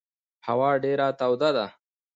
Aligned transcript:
هوا 0.47 0.69
ډېره 0.83 1.07
توده 1.19 1.49
ده. 1.55 1.65